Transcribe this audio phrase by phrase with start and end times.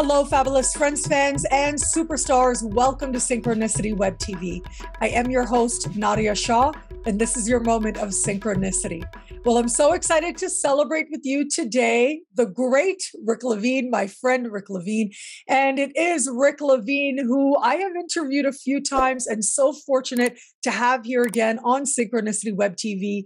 [0.00, 2.62] Hello, fabulous friends, fans, and superstars.
[2.62, 4.64] Welcome to Synchronicity Web TV.
[5.00, 6.70] I am your host, Nadia Shaw,
[7.04, 9.02] and this is your moment of synchronicity.
[9.44, 14.52] Well, I'm so excited to celebrate with you today the great Rick Levine, my friend
[14.52, 15.10] Rick Levine.
[15.48, 20.38] And it is Rick Levine, who I have interviewed a few times and so fortunate
[20.62, 23.24] to have here again on Synchronicity Web TV.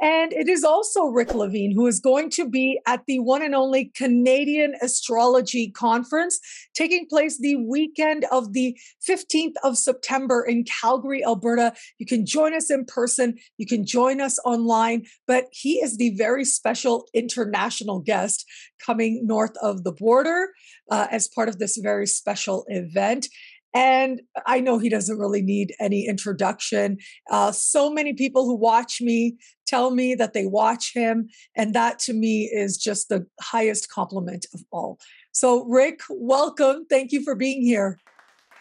[0.00, 3.54] And it is also Rick Levine who is going to be at the one and
[3.54, 6.40] only Canadian Astrology Conference
[6.74, 8.76] taking place the weekend of the
[9.08, 11.74] 15th of September in Calgary, Alberta.
[11.98, 16.10] You can join us in person, you can join us online, but he is the
[16.16, 18.44] very special international guest
[18.84, 20.48] coming north of the border
[20.90, 23.28] uh, as part of this very special event.
[23.74, 26.98] And I know he doesn't really need any introduction.
[27.28, 31.28] Uh, so many people who watch me tell me that they watch him.
[31.56, 34.98] And that to me is just the highest compliment of all.
[35.32, 36.86] So, Rick, welcome.
[36.88, 37.98] Thank you for being here.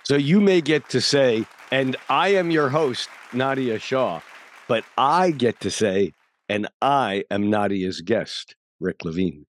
[0.04, 4.22] So, you may get to say, and I am your host, Nadia Shaw,
[4.68, 6.14] but I get to say,
[6.50, 9.46] and I am Nadia's guest, Rick Levine.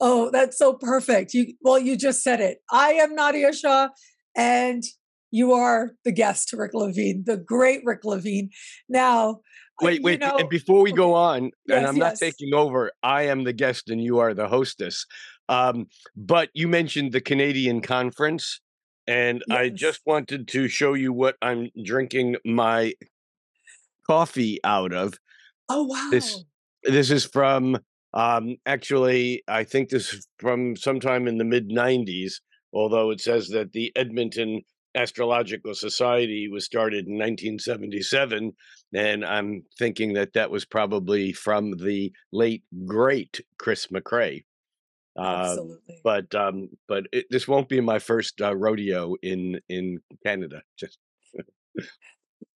[0.00, 1.34] Oh, that's so perfect.
[1.34, 2.58] You well, you just said it.
[2.70, 3.88] I am Nadia Shaw,
[4.36, 4.82] and
[5.30, 8.50] you are the guest, Rick Levine, the great Rick Levine.
[8.88, 9.40] Now,
[9.80, 12.02] wait, wait, know, and before we go on, yes, and I'm yes.
[12.02, 15.06] not taking over, I am the guest and you are the hostess.
[15.48, 18.60] Um, but you mentioned the Canadian conference,
[19.06, 19.58] and yes.
[19.58, 22.94] I just wanted to show you what I'm drinking my
[24.06, 25.14] coffee out of.
[25.68, 26.08] Oh wow!
[26.10, 26.44] This
[26.84, 27.78] this is from
[28.14, 32.34] um, actually, I think this is from sometime in the mid '90s.
[32.72, 34.62] Although it says that the Edmonton
[34.96, 38.52] Astrological Society was started in 1977,
[38.94, 44.44] and I'm thinking that that was probably from the late great Chris McRae.
[45.18, 46.00] Uh, Absolutely.
[46.02, 50.62] But um, but it, this won't be my first uh, rodeo in in Canada.
[50.78, 50.98] Just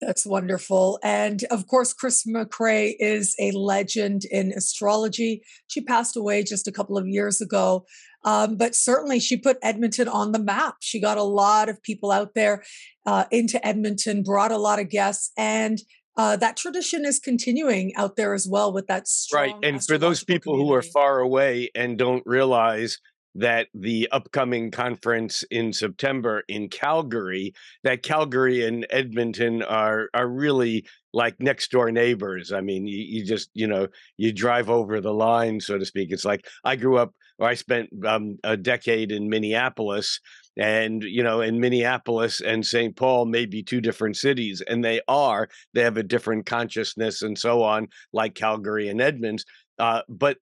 [0.01, 0.99] That's wonderful.
[1.03, 5.43] And of course, Chris McRae is a legend in astrology.
[5.67, 7.85] She passed away just a couple of years ago.
[8.25, 10.77] Um, but certainly she put Edmonton on the map.
[10.81, 12.65] She got a lot of people out there
[13.07, 15.79] uh, into Edmonton, brought a lot of guests, and
[16.19, 19.55] uh, that tradition is continuing out there as well with that right.
[19.63, 20.69] And for those people community.
[20.69, 22.99] who are far away and don't realize
[23.37, 30.85] that the upcoming conference in September in Calgary, that Calgary and Edmonton are are really
[31.13, 32.53] like next door neighbors.
[32.53, 33.87] I mean, you, you just you know
[34.17, 36.11] you drive over the line, so to speak.
[36.11, 40.19] It's like I grew up, or I spent um, a decade in Minneapolis,
[40.59, 45.01] and you know in minneapolis and st paul may be two different cities and they
[45.09, 49.45] are they have a different consciousness and so on like calgary and edmonds
[49.79, 50.39] uh, but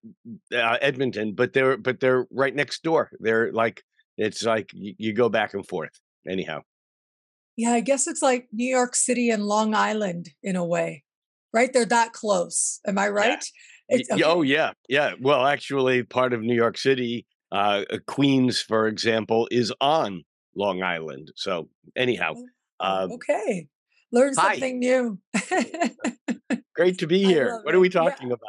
[0.55, 3.11] uh, Edmonton, but they're but they're right next door.
[3.21, 3.83] They're like
[4.17, 5.91] it's like you, you, go back and forth.
[6.29, 6.63] Anyhow.
[7.57, 11.05] Yeah, I guess it's like New York City and Long Island in a way,
[11.53, 11.71] right?
[11.73, 12.81] They're that close.
[12.87, 13.45] Am I right?
[13.91, 13.99] Yeah.
[14.13, 14.23] Okay.
[14.25, 15.13] Oh yeah, yeah.
[15.21, 20.25] Well, actually, part of New York City, uh, uh, Queens, for example, is on
[20.55, 21.33] Long Island.
[21.37, 22.35] So anyhow.
[22.81, 23.69] Uh, okay.
[24.13, 24.89] Learn something hi.
[24.89, 25.19] new.
[26.75, 27.61] Great to be here.
[27.63, 28.35] What are we talking yeah.
[28.35, 28.49] about?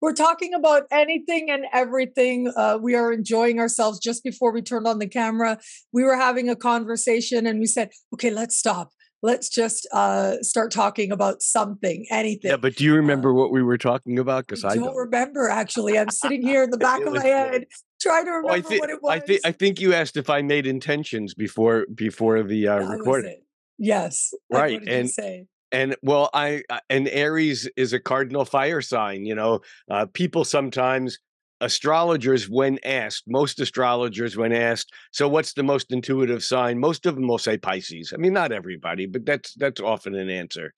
[0.00, 2.52] We're talking about anything and everything.
[2.56, 3.98] Uh, we are enjoying ourselves.
[3.98, 5.58] Just before we turned on the camera,
[5.92, 8.90] we were having a conversation and we said, okay, let's stop.
[9.22, 12.52] Let's just uh, start talking about something, anything.
[12.52, 14.46] Yeah, but do you remember uh, what we were talking about?
[14.46, 15.98] Because I, don't, don't, remember actually.
[15.98, 17.64] I'm sitting here in the back of my head
[18.00, 19.12] trying to remember well, what it was.
[19.12, 23.40] I think I think you asked if I made intentions before before the uh, recording.
[23.78, 24.34] Yes.
[24.50, 24.82] Right.
[24.86, 25.10] and
[25.70, 29.60] and well i and aries is a cardinal fire sign you know
[29.90, 31.18] uh, people sometimes
[31.60, 37.16] astrologers when asked most astrologers when asked so what's the most intuitive sign most of
[37.16, 40.72] them will say pisces i mean not everybody but that's that's often an answer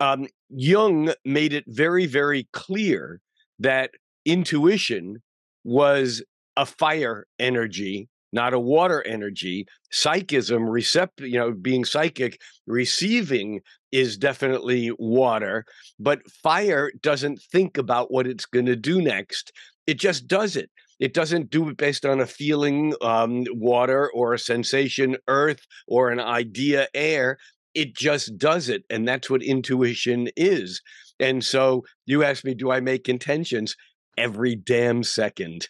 [0.00, 3.20] um, jung made it very very clear
[3.58, 3.90] that
[4.24, 5.22] intuition
[5.64, 6.22] was
[6.56, 9.66] a fire energy not a water energy.
[9.92, 13.60] Psychism, recept, you know, being psychic, receiving
[13.92, 15.64] is definitely water,
[16.00, 19.52] but fire doesn't think about what it's going to do next.
[19.86, 20.68] It just does it.
[20.98, 26.10] It doesn't do it based on a feeling, um, water, or a sensation, earth, or
[26.10, 27.38] an idea, air.
[27.74, 28.82] It just does it.
[28.90, 30.82] And that's what intuition is.
[31.20, 33.76] And so you ask me, do I make intentions?
[34.16, 35.68] Every damn second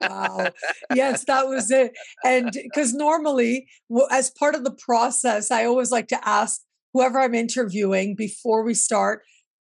[0.00, 0.48] wow.
[0.94, 1.92] Yes, that was it.
[2.24, 3.66] And because normally,
[4.10, 6.60] as part of the process, I always like to ask
[6.92, 9.22] whoever I'm interviewing before we start,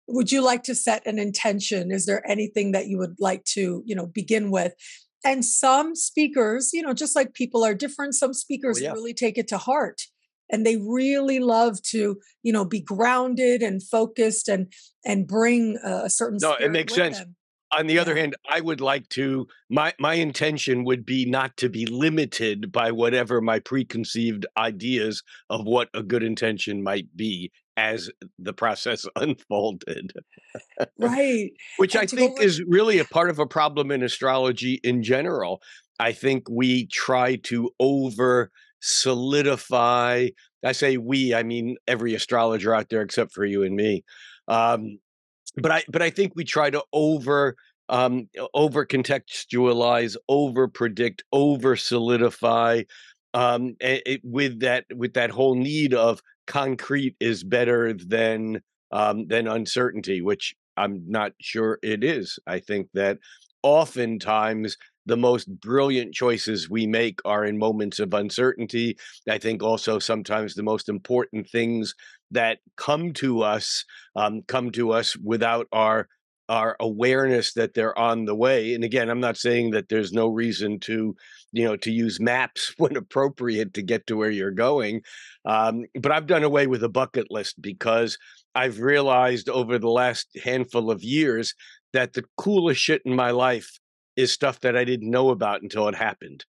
[0.08, 1.92] would you like to set an intention?
[1.92, 4.74] Is there anything that you would like to, you know, begin with?
[5.24, 8.92] and some speakers, you know, just like people are different, some oh, speakers oh, yeah.
[8.92, 10.04] really take it to heart
[10.50, 14.72] and they really love to you know be grounded and focused and
[15.06, 17.36] and bring a certain no it makes sense them.
[17.78, 21.70] On the other hand i would like to my my intention would be not to
[21.70, 28.10] be limited by whatever my preconceived ideas of what a good intention might be as
[28.40, 30.14] the process unfolded
[31.00, 35.04] right which and i think is really a part of a problem in astrology in
[35.04, 35.62] general
[36.00, 38.52] i think we try to over
[38.86, 40.28] solidify.
[40.64, 44.04] I say we, I mean every astrologer out there except for you and me.
[44.48, 45.00] Um,
[45.58, 47.56] but I, but I think we try to over
[47.88, 52.84] um, over contextualize, over predict, over solidify,
[53.34, 58.62] um, it, with that with that whole need of concrete is better than
[58.92, 62.40] um, than uncertainty, which I'm not sure it is.
[62.48, 63.20] I think that
[63.62, 68.98] oftentimes the most brilliant choices we make are in moments of uncertainty.
[69.30, 71.94] I think also sometimes the most important things
[72.32, 73.86] that come to us
[74.16, 76.08] um, come to us without our
[76.48, 80.28] our awareness that they're on the way and again i'm not saying that there's no
[80.28, 81.16] reason to
[81.52, 85.02] you know to use maps when appropriate to get to where you're going
[85.46, 88.18] um, but i've done away with a bucket list because
[88.54, 91.56] i've realized over the last handful of years
[91.94, 93.80] that the coolest shit in my life
[94.16, 96.46] is stuff that I didn't know about until it happened.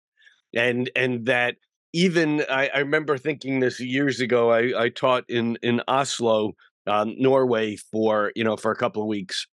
[0.54, 1.56] And and that
[1.92, 4.50] even I, I remember thinking this years ago.
[4.50, 6.52] I, I taught in in Oslo,
[6.86, 9.46] um, Norway, for you know for a couple of weeks,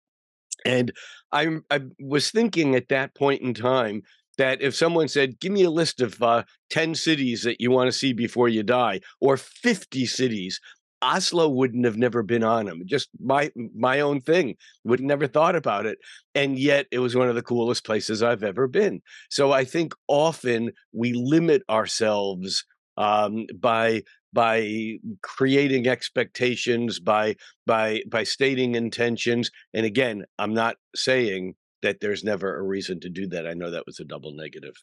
[0.66, 0.92] and
[1.32, 4.04] I I was thinking at that point in time
[4.38, 7.88] that if someone said, "Give me a list of uh, ten cities that you want
[7.88, 10.60] to see before you die," or fifty cities
[11.02, 12.82] Oslo wouldn't have never been on them.
[12.86, 14.56] Just my my own thing.
[14.84, 16.00] Would never thought about it.
[16.36, 19.02] And yet it was one of the coolest places I've ever been.
[19.30, 22.66] So I think often we limit ourselves
[22.98, 24.04] um, by
[24.34, 27.36] by creating expectations, by
[27.66, 29.52] by by stating intentions.
[29.74, 33.48] And again, I'm not saying that there's never a reason to do that.
[33.48, 34.74] I know that was a double negative.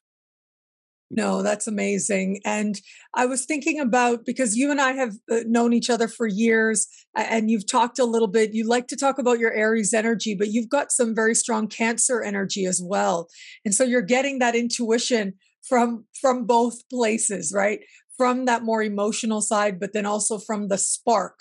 [1.10, 2.40] No, that's amazing.
[2.44, 2.80] And
[3.14, 6.88] I was thinking about because you and I have uh, known each other for years
[7.14, 8.54] and you've talked a little bit.
[8.54, 12.22] You like to talk about your Aries energy, but you've got some very strong Cancer
[12.22, 13.28] energy as well.
[13.64, 15.34] And so you're getting that intuition
[15.68, 17.80] from from both places, right?
[18.16, 21.38] From that more emotional side, but then also from the spark.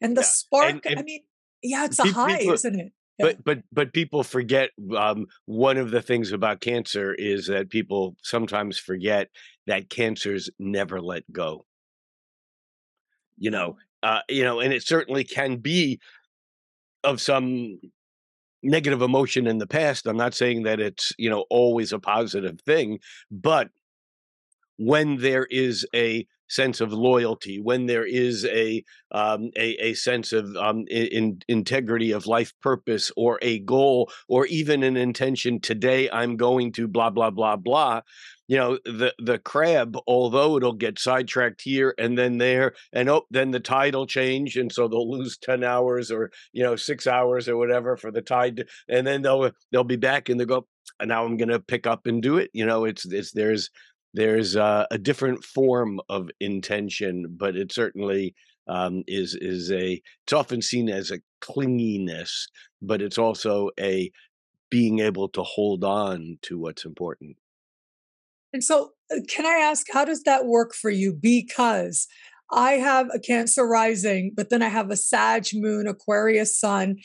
[0.00, 0.26] And the yeah.
[0.26, 1.20] spark, and, and I mean,
[1.62, 2.92] yeah, it's a high, people, isn't it?
[3.18, 8.16] But but but people forget um, one of the things about cancer is that people
[8.22, 9.28] sometimes forget
[9.66, 11.64] that cancers never let go.
[13.38, 16.00] You know, uh, you know, and it certainly can be
[17.04, 17.78] of some
[18.62, 20.06] negative emotion in the past.
[20.06, 22.98] I'm not saying that it's you know always a positive thing,
[23.30, 23.68] but
[24.76, 30.32] when there is a sense of loyalty, when there is a um, a, a, sense
[30.32, 35.60] of um, in, integrity of life purpose or a goal or even an intention.
[35.60, 38.00] Today, I'm going to blah blah blah blah.
[38.46, 43.22] You know the the crab, although it'll get sidetracked here and then there, and oh,
[43.30, 47.06] then the tide will change, and so they'll lose ten hours or you know six
[47.06, 50.66] hours or whatever for the tide, and then they'll they'll be back and they'll go.
[51.02, 52.50] Now I'm going to pick up and do it.
[52.52, 53.70] You know, it's it's there's
[54.14, 58.34] there's uh, a different form of intention, but it certainly
[58.68, 60.00] um, is is a.
[60.24, 62.46] It's often seen as a clinginess,
[62.80, 64.10] but it's also a
[64.70, 67.36] being able to hold on to what's important.
[68.52, 71.12] And so, uh, can I ask, how does that work for you?
[71.12, 72.06] Because
[72.54, 76.96] I have a Cancer rising, but then I have a Sag moon, Aquarius sun.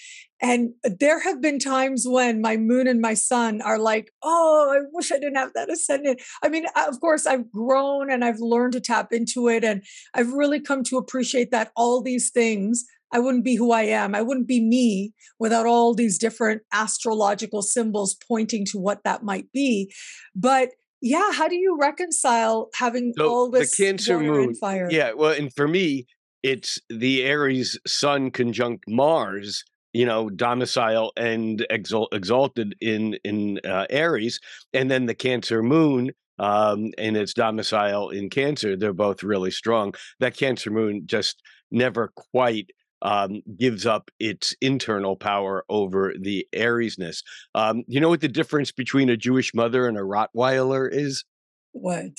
[0.41, 4.85] And there have been times when my moon and my sun are like, oh, I
[4.93, 6.21] wish I didn't have that ascendant.
[6.43, 9.63] I mean, uh, of course, I've grown and I've learned to tap into it.
[9.63, 13.83] And I've really come to appreciate that all these things, I wouldn't be who I
[13.83, 14.13] am.
[14.13, 19.51] I wouldn't be me without all these different astrological symbols pointing to what that might
[19.51, 19.91] be.
[20.35, 20.69] But
[21.01, 24.87] yeah how do you reconcile having so all this the cancer moon fire?
[24.91, 26.05] Yeah well and for me
[26.43, 29.63] it's the aries sun conjunct mars
[29.93, 34.39] you know domicile and exalt, exalted in in uh, aries
[34.73, 39.93] and then the cancer moon um and its domicile in cancer they're both really strong.
[40.19, 41.41] That cancer moon just
[41.71, 47.23] never quite um, gives up its internal power over the Ariesness.
[47.55, 51.25] Um, you know what the difference between a Jewish mother and a Rottweiler is?
[51.71, 52.17] What?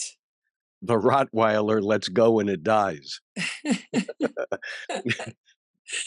[0.83, 3.21] The Rottweiler lets go and it dies.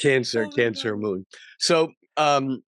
[0.01, 1.25] cancer, oh, cancer moon.
[1.59, 2.63] So, um,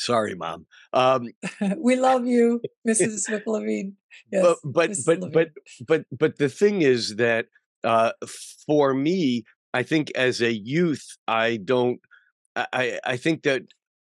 [0.00, 0.66] Sorry, mom.
[0.94, 1.28] Um,
[1.76, 3.28] we love you, Mrs.
[3.28, 3.92] McLevine.
[4.32, 5.04] Yes, but but Mrs.
[5.04, 5.48] but, but
[5.86, 7.46] but but the thing is that
[7.84, 8.12] uh,
[8.66, 12.00] for me, I think as a youth, I don't.
[12.56, 13.62] I I think that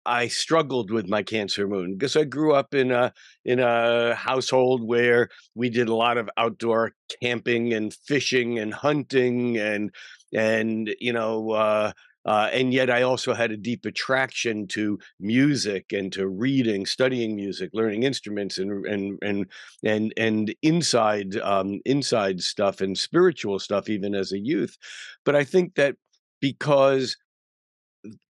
[0.06, 3.14] I struggled with my cancer moon because I grew up in a
[3.46, 9.58] in a household where we did a lot of outdoor camping and fishing and hunting
[9.58, 9.92] and
[10.34, 11.92] and you know uh,
[12.26, 17.36] uh, and yet I also had a deep attraction to music and to reading, studying
[17.36, 19.46] music, learning instruments, and and and
[19.84, 24.78] and and inside um, inside stuff and spiritual stuff, even as a youth.
[25.26, 25.96] But I think that
[26.40, 27.18] because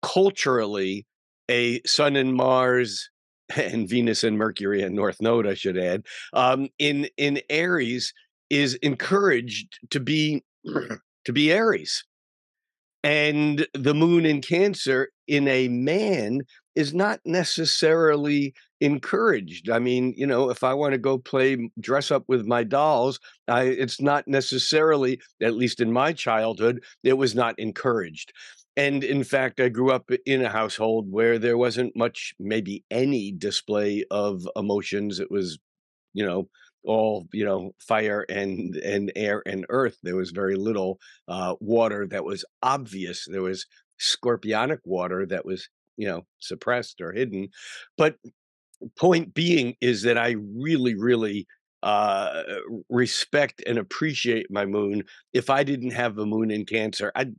[0.02, 1.06] culturally,
[1.50, 3.10] a Sun and Mars
[3.56, 8.14] and Venus and Mercury and North Node, I should add, um, in in Aries
[8.50, 10.44] is encouraged to be
[11.26, 12.04] to be Aries
[13.04, 16.42] and the moon in Cancer in a man
[16.76, 19.70] is not necessarily encouraged.
[19.70, 23.20] I mean, you know, if I want to go play dress up with my dolls,
[23.48, 28.34] I, it's not necessarily, at least in my childhood, it was not encouraged.
[28.78, 33.32] And in fact, I grew up in a household where there wasn't much, maybe any
[33.32, 35.20] display of emotions.
[35.20, 35.60] It was,
[36.14, 36.48] you know,
[36.84, 39.98] all you know fire and and air and earth.
[40.04, 43.26] There was very little uh, water that was obvious.
[43.30, 43.66] There was
[44.00, 47.50] scorpionic water that was you know suppressed or hidden.
[47.98, 48.16] But
[48.98, 51.46] point being is that i really really
[51.84, 52.44] uh,
[52.90, 55.04] respect and appreciate my moon.
[55.34, 57.34] If i didn't have a moon in cancer i'd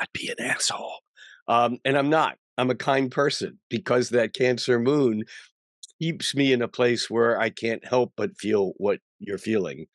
[0.00, 0.98] i'd be an asshole.
[1.48, 2.36] Um, and i'm not.
[2.56, 5.22] I'm a kind person because that cancer moon
[5.98, 9.86] keeps me in a place where I can't help but feel what you're feeling.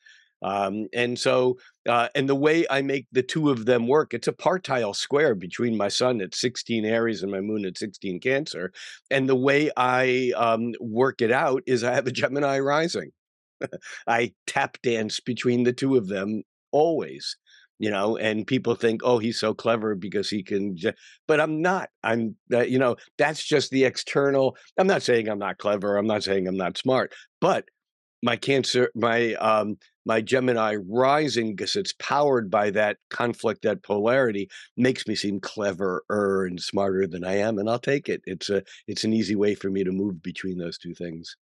[0.42, 1.56] Um, and so,
[1.88, 5.34] uh, and the way I make the two of them work, it's a partile square
[5.34, 8.70] between my sun at 16 Aries and my moon at 16 Cancer.
[9.10, 13.10] And the way I um, work it out is I have a Gemini rising.
[14.06, 16.42] I tap dance between the two of them
[16.72, 17.36] always
[17.84, 20.94] you know and people think oh he's so clever because he can j-.
[21.28, 25.38] but i'm not i'm uh, you know that's just the external i'm not saying i'm
[25.38, 27.12] not clever i'm not saying i'm not smart
[27.42, 27.66] but
[28.22, 29.76] my cancer my um
[30.06, 34.48] my gemini rising because it's powered by that conflict that polarity
[34.78, 38.62] makes me seem cleverer and smarter than i am and i'll take it it's a
[38.86, 41.36] it's an easy way for me to move between those two things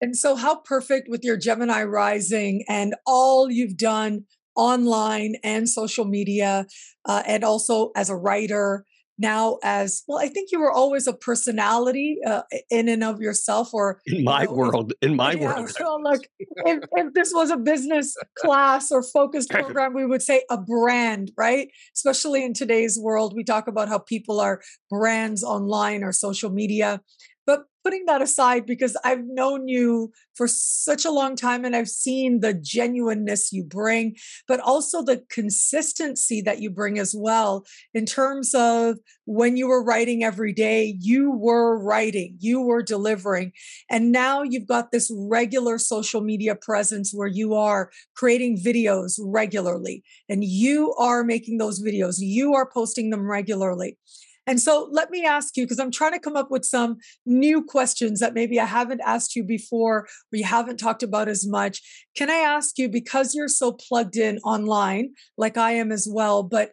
[0.00, 4.24] and so how perfect with your gemini rising and all you've done
[4.56, 6.66] online and social media,
[7.06, 8.84] uh, and also as a writer.
[9.16, 13.72] Now, as well, I think you were always a personality uh, in and of yourself,
[13.72, 14.92] or in my you know, world.
[15.02, 15.70] In my yeah, world.
[15.70, 20.42] So, look, if, if this was a business class or focused program, we would say
[20.50, 21.68] a brand, right?
[21.94, 27.00] Especially in today's world, we talk about how people are brands online or social media.
[27.46, 31.88] But putting that aside, because I've known you for such a long time and I've
[31.88, 34.16] seen the genuineness you bring,
[34.48, 38.96] but also the consistency that you bring as well, in terms of
[39.26, 43.52] when you were writing every day, you were writing, you were delivering.
[43.90, 50.02] And now you've got this regular social media presence where you are creating videos regularly
[50.28, 53.98] and you are making those videos, you are posting them regularly.
[54.46, 57.62] And so let me ask you, because I'm trying to come up with some new
[57.64, 61.80] questions that maybe I haven't asked you before or you haven't talked about as much.
[62.14, 66.42] Can I ask you, because you're so plugged in online, like I am as well,
[66.42, 66.72] but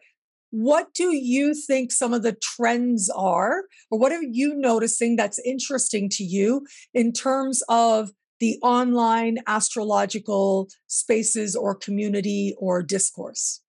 [0.50, 5.38] what do you think some of the trends are, or what are you noticing that's
[5.38, 13.61] interesting to you in terms of the online astrological spaces or community or discourse?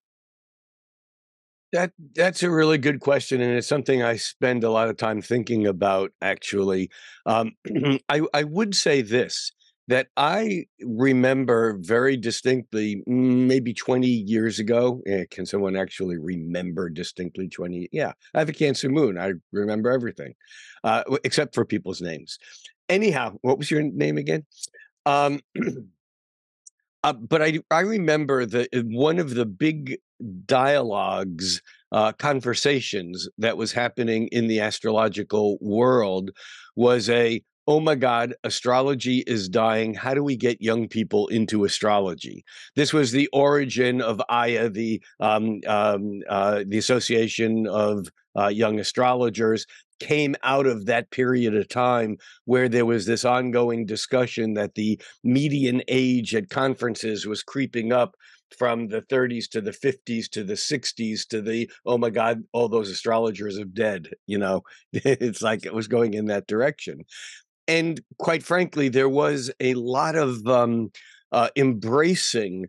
[1.74, 5.22] That that's a really good question, and it's something I spend a lot of time
[5.24, 6.12] thinking about.
[6.22, 6.92] Actually,
[7.25, 7.53] um,
[8.10, 9.51] I I would say this
[9.89, 15.01] that I remember very distinctly, mm, maybe 20 years ago.
[15.08, 17.89] Eh, can someone actually remember distinctly 20?
[17.92, 19.18] Yeah, I have a Cancer moon.
[19.18, 20.36] I remember everything,
[20.84, 22.38] uh, except for people's names.
[22.88, 24.46] Anyhow, what was your name again?
[25.06, 25.42] Um,
[27.03, 29.98] uh, but I I remember that uh, one of the big
[30.45, 36.31] dialogues, uh, conversations that was happening in the astrological world
[36.75, 39.93] was a oh my God, astrology is dying.
[39.93, 42.43] How do we get young people into astrology?
[42.75, 48.79] This was the origin of AYA, the um, um, uh, the Association of uh, Young
[48.79, 49.65] Astrologers,
[50.00, 55.00] came out of that period of time where there was this ongoing discussion that the
[55.24, 58.16] median age at conferences was creeping up
[58.58, 62.70] from the 30s to the 50s to the 60s to the oh my god all
[62.70, 64.62] those astrologers are dead you know?
[64.94, 67.06] It's like it was going in that direction.
[67.68, 70.92] And quite frankly there was a lot of um,
[71.32, 72.68] uh, embracing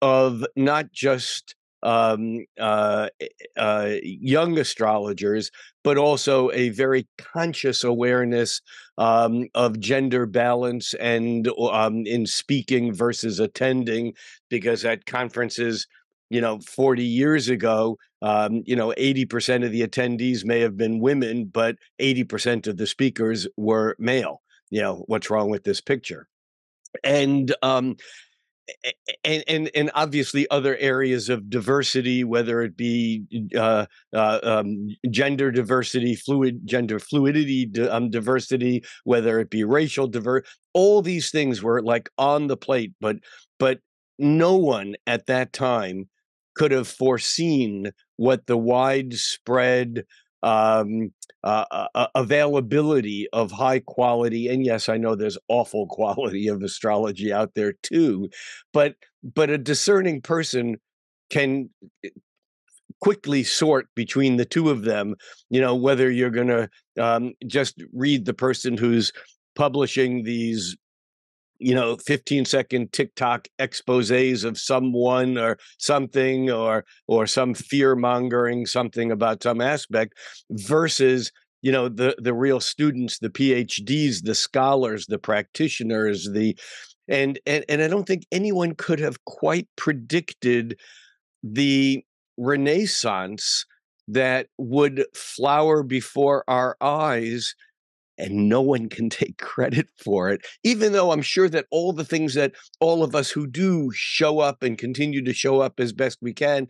[0.00, 3.08] of not just um, uh,
[3.56, 5.50] uh, young astrologers,
[5.84, 8.60] but also a very conscious awareness
[8.98, 14.14] um, of gender balance and um, in speaking versus attending,
[14.48, 15.86] because at conferences,
[16.30, 21.00] you know, 40 years ago, um, you know, 80% of the attendees may have been
[21.00, 24.42] women, but 80% of the speakers were male.
[24.70, 26.26] You know, what's wrong with this picture?
[27.04, 27.96] And um,
[29.24, 33.24] and and and obviously other areas of diversity, whether it be
[33.56, 40.44] uh, uh, um, gender diversity, fluid gender fluidity um, diversity, whether it be racial diver,
[40.74, 43.16] all these things were like on the plate, but
[43.58, 43.80] but
[44.18, 46.08] no one at that time
[46.56, 50.04] could have foreseen what the widespread
[50.46, 51.12] um,
[51.42, 56.62] uh, uh, uh, availability of high quality and yes i know there's awful quality of
[56.62, 58.28] astrology out there too
[58.72, 58.94] but
[59.34, 60.76] but a discerning person
[61.30, 61.68] can
[62.04, 62.10] eh,
[63.00, 65.16] quickly sort between the two of them
[65.50, 69.12] you know whether you're going to um, just read the person who's
[69.56, 70.76] publishing these
[71.58, 78.66] you know 15 second tiktok exposes of someone or something or or some fear mongering
[78.66, 80.14] something about some aspect
[80.50, 81.32] versus
[81.62, 86.56] you know the the real students the phds the scholars the practitioners the
[87.08, 90.78] and and and i don't think anyone could have quite predicted
[91.42, 92.04] the
[92.36, 93.64] renaissance
[94.08, 97.54] that would flower before our eyes
[98.18, 102.04] and no one can take credit for it even though i'm sure that all the
[102.04, 105.92] things that all of us who do show up and continue to show up as
[105.92, 106.66] best we can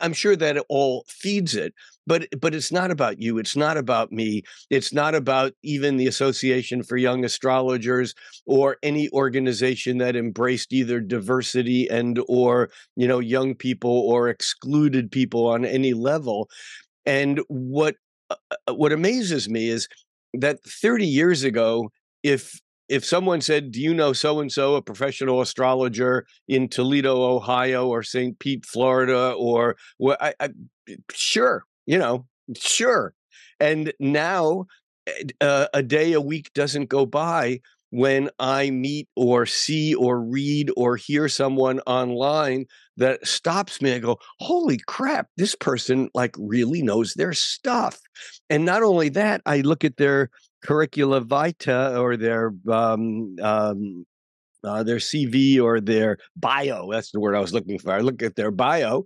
[0.00, 1.74] i'm sure that it all feeds it
[2.06, 6.06] but but it's not about you it's not about me it's not about even the
[6.06, 8.14] association for young astrologers
[8.46, 15.10] or any organization that embraced either diversity and or you know young people or excluded
[15.10, 16.48] people on any level
[17.04, 17.96] and what
[18.30, 18.36] uh,
[18.68, 19.88] uh what amazes me is
[20.40, 21.90] that 30 years ago,
[22.22, 27.22] if if someone said, "Do you know so and so, a professional astrologer in Toledo,
[27.22, 28.38] Ohio, or St.
[28.38, 30.50] Pete, Florida," or well, I, I,
[31.12, 33.14] sure, you know, sure.
[33.60, 34.66] And now,
[35.40, 40.70] uh, a day a week doesn't go by when I meet or see or read
[40.76, 43.94] or hear someone online that stops me.
[43.94, 48.00] I go, holy crap, this person like really knows their stuff.
[48.50, 50.30] And not only that, I look at their
[50.62, 54.04] curricula vitae or their um, um,
[54.66, 56.90] uh, their CV or their bio.
[56.90, 57.92] That's the word I was looking for.
[57.92, 59.04] I look at their bio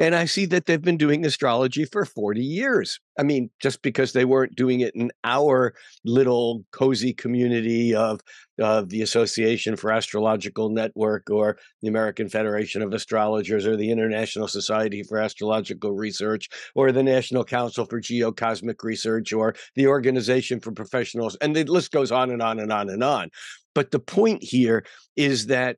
[0.00, 2.98] and I see that they've been doing astrology for 40 years.
[3.18, 5.74] I mean, just because they weren't doing it in our
[6.06, 8.20] little cozy community of,
[8.58, 14.48] of the Association for Astrological Network or the American Federation of Astrologers or the International
[14.48, 20.72] Society for Astrological Research or the National Council for Geocosmic Research or the Organization for
[20.72, 21.36] Professionals.
[21.42, 23.28] And the list goes on and on and on and on.
[23.74, 24.84] But the point here
[25.16, 25.76] is that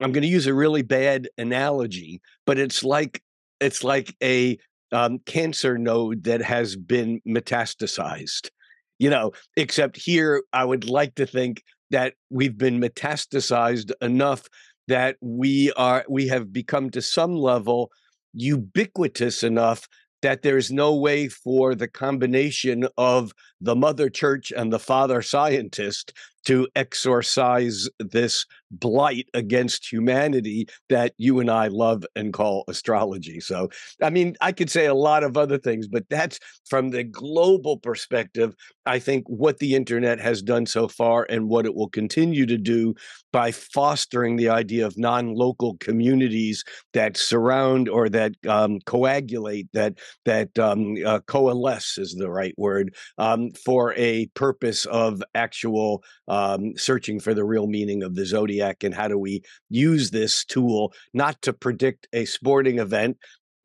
[0.00, 3.22] I'm going to use a really bad analogy, but it's like
[3.60, 4.58] it's like a
[4.92, 8.50] um, cancer node that has been metastasized.
[8.98, 14.48] You know, except here, I would like to think that we've been metastasized enough
[14.88, 17.90] that we are we have become to some level
[18.32, 19.88] ubiquitous enough
[20.22, 26.12] that there's no way for the combination of the mother church and the father scientist
[26.46, 33.40] to exorcise this blight against humanity that you and I love and call astrology.
[33.40, 33.68] So,
[34.02, 37.78] I mean, I could say a lot of other things, but that's from the global
[37.78, 38.54] perspective.
[38.86, 42.56] I think what the internet has done so far and what it will continue to
[42.56, 42.94] do
[43.32, 49.98] by fostering the idea of non local communities that surround or that um, coagulate, that,
[50.24, 56.72] that um, uh, coalesce is the right word, um, for a purpose of actual um,
[56.76, 60.94] searching for the real meaning of the zodiac and how do we use this tool
[61.12, 63.18] not to predict a sporting event.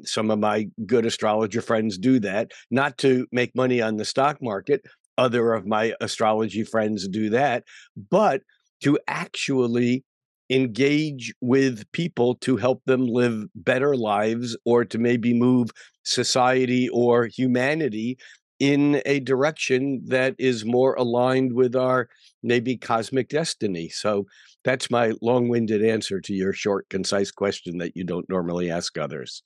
[0.03, 4.41] Some of my good astrologer friends do that, not to make money on the stock
[4.41, 4.81] market.
[5.17, 7.63] Other of my astrology friends do that,
[8.09, 8.41] but
[8.81, 10.03] to actually
[10.49, 15.69] engage with people to help them live better lives or to maybe move
[16.03, 18.17] society or humanity
[18.59, 22.09] in a direction that is more aligned with our
[22.41, 23.89] maybe cosmic destiny.
[23.89, 24.25] So
[24.63, 28.97] that's my long winded answer to your short, concise question that you don't normally ask
[28.97, 29.43] others.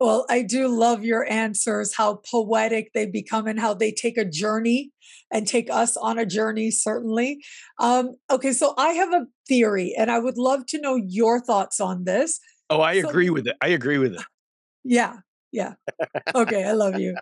[0.00, 4.24] Well, I do love your answers, how poetic they become and how they take a
[4.24, 4.92] journey
[5.32, 7.42] and take us on a journey, certainly.
[7.80, 11.80] Um, okay, so I have a theory and I would love to know your thoughts
[11.80, 12.38] on this.
[12.70, 13.56] Oh, I so, agree with it.
[13.60, 14.22] I agree with it.
[14.84, 15.16] Yeah,
[15.52, 15.74] yeah.
[16.34, 17.14] Okay, I love you.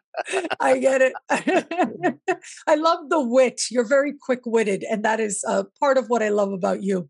[0.60, 1.12] I get it.
[2.66, 3.62] I love the wit.
[3.70, 7.08] You're very quick witted, and that is uh, part of what I love about you.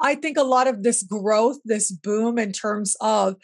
[0.00, 3.36] I think a lot of this growth, this boom in terms of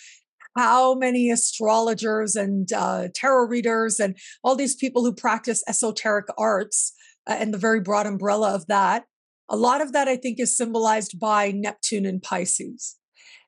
[0.57, 6.93] how many astrologers and uh, tarot readers and all these people who practice esoteric arts
[7.27, 9.05] uh, and the very broad umbrella of that,
[9.49, 12.97] a lot of that I think is symbolized by Neptune and Pisces.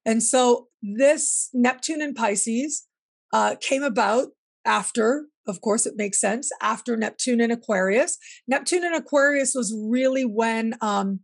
[0.06, 2.86] And so this Neptune and Pisces
[3.34, 4.28] uh, came about
[4.64, 8.16] after, of course, it makes sense, after Neptune and Aquarius.
[8.46, 11.18] Neptune and Aquarius was really when um,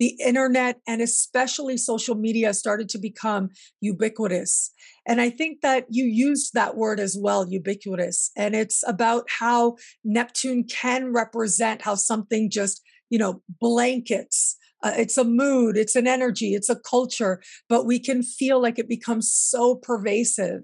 [0.00, 4.72] the internet and especially social media started to become ubiquitous.
[5.06, 8.32] And I think that you used that word as well, ubiquitous.
[8.36, 14.56] And it's about how Neptune can represent how something just, you know, blankets.
[14.82, 18.80] Uh, it's a mood, it's an energy, it's a culture, but we can feel like
[18.80, 20.62] it becomes so pervasive.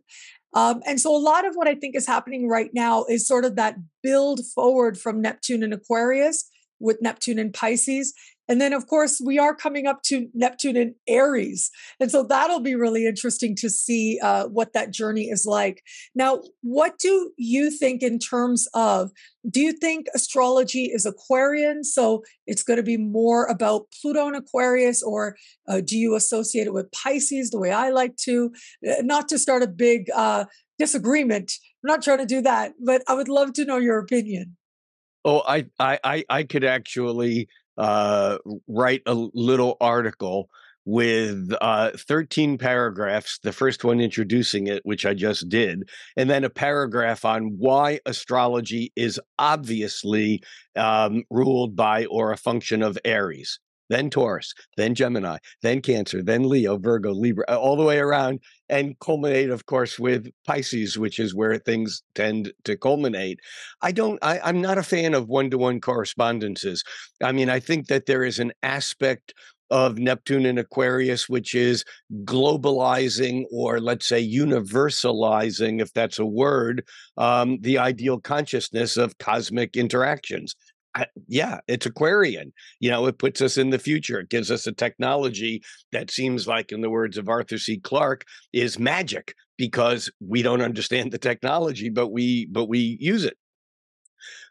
[0.55, 3.45] Um, and so a lot of what I think is happening right now is sort
[3.45, 6.49] of that build forward from Neptune and Aquarius
[6.81, 8.15] with Neptune and Pisces
[8.49, 11.71] and then, of course, we are coming up to Neptune in Aries.
[12.01, 15.83] And so that'll be really interesting to see uh, what that journey is like.
[16.15, 19.11] Now, what do you think in terms of
[19.49, 21.85] do you think astrology is Aquarian?
[21.85, 25.37] So it's going to be more about Pluto and Aquarius, or
[25.69, 28.51] uh, do you associate it with Pisces the way I like to?
[28.87, 30.47] Uh, not to start a big uh,
[30.79, 31.53] disagreement.
[31.85, 34.57] I'm not trying to do that, but I would love to know your opinion.
[35.25, 40.51] Oh, I, I, I could actually uh, write a little article
[40.85, 46.45] with uh, 13 paragraphs, the first one introducing it, which I just did, and then
[46.45, 50.43] a paragraph on why astrology is obviously
[50.77, 56.49] um, ruled by or a function of Aries then Taurus, then Gemini, then Cancer, then
[56.49, 61.35] Leo, Virgo, Libra, all the way around, and culminate, of course, with Pisces, which is
[61.35, 63.41] where things tend to culminate.
[63.83, 66.85] I don't, I, I'm not a fan of one to one correspondences.
[67.23, 69.35] I mean, I think that there is an aspect
[69.71, 71.85] of Neptune and Aquarius, which is
[72.25, 76.85] globalizing or let's say universalizing, if that's a word,
[77.17, 80.55] um, the ideal consciousness of cosmic interactions.
[81.27, 82.53] Yeah, it's Aquarian.
[82.81, 84.21] You know, it puts us in the future.
[84.21, 87.79] It gives us a technology that seems like, in the words of Arthur C.
[87.79, 93.37] Clarke, is magic because we don't understand the technology, but we but we use it.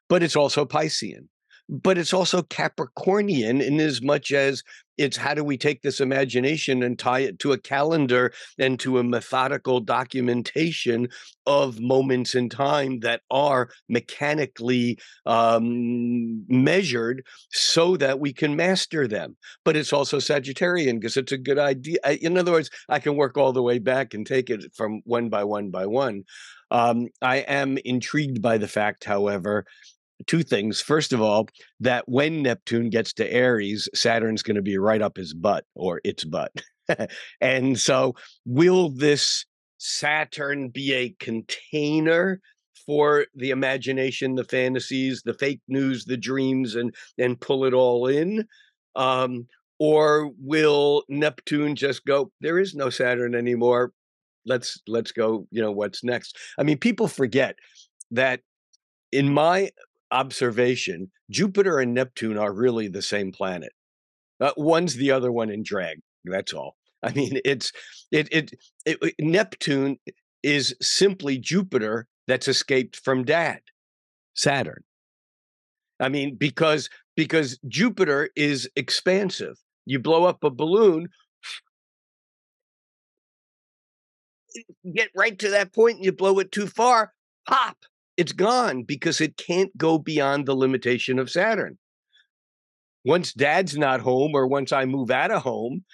[0.10, 1.28] But it's also Piscean
[1.70, 4.64] but it's also Capricornian in as much as
[4.98, 8.98] it's how do we take this imagination and tie it to a calendar and to
[8.98, 11.08] a methodical documentation
[11.46, 19.36] of moments in time that are mechanically um, measured so that we can master them.
[19.64, 21.98] But it's also Sagittarian because it's a good idea.
[22.22, 25.30] In other words, I can work all the way back and take it from one
[25.30, 26.24] by one by one.
[26.72, 29.66] Um, I am intrigued by the fact, however,
[30.26, 30.82] two things.
[30.82, 31.48] First of all,
[31.80, 36.02] that when Neptune gets to Aries, Saturn's going to be right up his butt or
[36.04, 36.52] its butt.
[37.42, 39.46] and so, will this
[39.78, 42.40] Saturn be a container
[42.86, 48.08] for the imagination, the fantasies, the fake news, the dreams, and and pull it all
[48.08, 48.48] in?
[48.96, 49.48] Um,
[49.80, 52.32] or will Neptune just go?
[52.42, 53.92] There is no Saturn anymore.
[54.46, 55.48] Let's let's go.
[55.52, 56.38] You know what's next?
[56.58, 57.56] I mean, people forget
[58.12, 58.42] that
[59.12, 59.70] in my
[60.12, 63.74] observation, Jupiter and Neptune are really the same planet.
[64.40, 66.00] Uh, one's the other one in drag.
[66.26, 66.76] That's all.
[67.04, 67.72] I mean, it's
[68.12, 68.52] it, it
[68.86, 69.98] it Neptune
[70.44, 73.60] is simply Jupiter that's escaped from Dad,
[74.34, 74.84] Saturn.
[76.00, 79.58] I mean, because because Jupiter is expansive.
[79.86, 81.10] You blow up a balloon,
[84.94, 87.14] get right to that point, and you blow it too far,
[87.48, 87.78] pop,
[88.18, 91.78] it's gone because it can't go beyond the limitation of Saturn.
[93.06, 95.86] Once dad's not home or once I move out of home,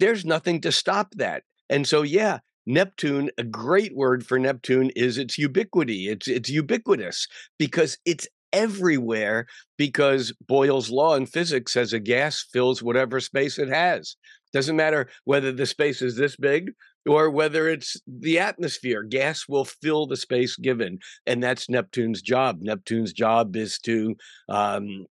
[0.00, 1.44] there's nothing to stop that.
[1.68, 6.08] And so, yeah, Neptune, a great word for Neptune is its ubiquity.
[6.08, 7.28] It's it's ubiquitous
[7.58, 13.68] because it's everywhere because Boyle's law in physics says a gas fills whatever space it
[13.68, 14.16] has.
[14.54, 16.70] Doesn't matter whether the space is this big
[17.06, 19.02] or whether it's the atmosphere.
[19.02, 22.60] Gas will fill the space given, and that's Neptune's job.
[22.62, 24.16] Neptune's job is to
[24.48, 25.06] um,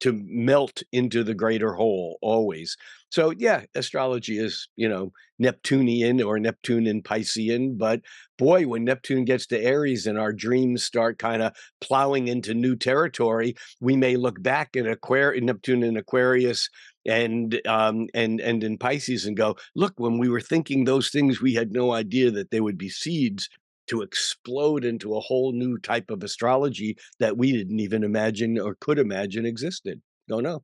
[0.00, 2.76] to melt into the greater whole always.
[3.10, 8.00] So yeah, astrology is, you know, Neptunian or Neptune and Piscean, but
[8.38, 12.76] boy, when Neptune gets to Aries and our dreams start kind of plowing into new
[12.76, 16.68] territory, we may look back at Aquarius, Neptune and Aquarius
[17.06, 21.40] and um and and in Pisces and go, look, when we were thinking those things,
[21.40, 23.48] we had no idea that they would be seeds
[23.86, 28.76] to explode into a whole new type of astrology that we didn't even imagine or
[28.80, 30.00] could imagine existed.
[30.28, 30.62] Don't know.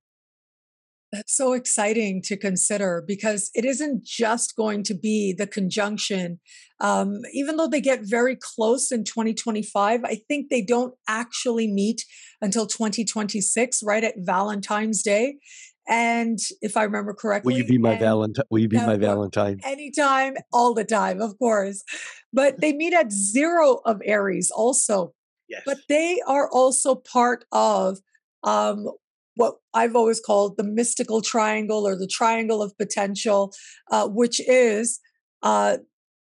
[1.12, 6.38] That's so exciting to consider because it isn't just going to be the conjunction.
[6.80, 12.04] Um, even though they get very close in 2025, I think they don't actually meet
[12.40, 15.38] until 2026, right at Valentine's Day.
[15.88, 18.44] And if I remember correctly, will you be my Valentine?
[18.50, 19.60] Will you be my Valentine?
[19.64, 21.82] Anytime, all the time, of course.
[22.32, 25.14] But they meet at zero of Aries also.
[25.48, 25.62] Yes.
[25.66, 27.98] But they are also part of
[28.44, 28.86] um,
[29.34, 33.52] what I've always called the mystical triangle or the triangle of potential,
[33.90, 35.00] uh, which is
[35.42, 35.78] uh,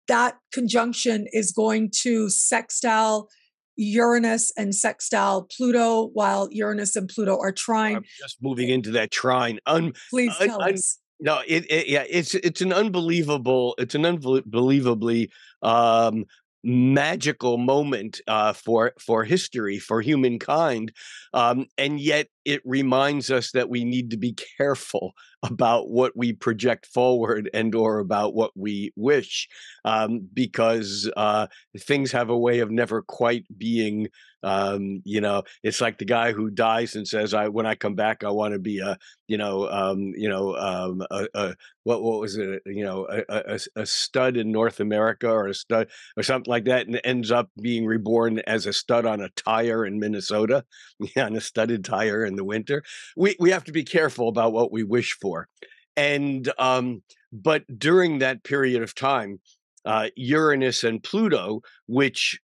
[0.08, 3.28] that conjunction is going to sextile
[3.76, 7.96] Uranus and sextile Pluto, while Uranus and Pluto are trine.
[7.96, 9.58] I'm just moving into that trine.
[9.66, 10.98] Un- Please tell un- us.
[11.18, 15.30] No, it, it, yeah, it's it's an unbelievable, it's an unbelievably
[15.62, 16.26] um,
[16.62, 20.92] magical moment uh, for for history for humankind,
[21.32, 26.32] um, and yet it reminds us that we need to be careful about what we
[26.32, 29.48] project forward and or about what we wish
[29.84, 31.46] um, because uh,
[31.80, 34.08] things have a way of never quite being
[34.42, 37.94] um, you know it's like the guy who dies and says i when i come
[37.94, 42.02] back i want to be a you know um, you know um, a, a, what
[42.02, 46.22] what was it you know a, a, stud in north america or a stud or
[46.22, 49.98] something like that and ends up being reborn as a stud on a tire in
[49.98, 50.64] minnesota
[51.16, 52.82] on a studded tire in the winter
[53.16, 55.48] we we have to be careful about what we wish for
[55.96, 59.40] and um, but during that period of time,
[59.84, 62.38] uh, Uranus and Pluto, which